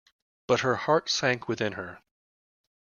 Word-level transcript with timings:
But 0.47 0.61
her 0.61 0.75
heart 0.77 1.09
sank 1.11 1.47
within 1.47 1.73
her. 1.73 1.99